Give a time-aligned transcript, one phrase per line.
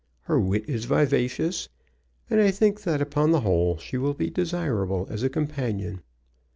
[0.21, 1.69] "Her wit is vivacious,
[2.27, 6.01] and I think that upon the whole she will be desirable as a companion.